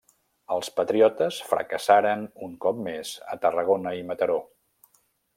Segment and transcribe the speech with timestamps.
[0.53, 4.39] Els patriotes fracassaren un cop més a Tarragona i Mataró.